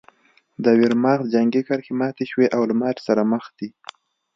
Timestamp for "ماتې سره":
2.81-3.21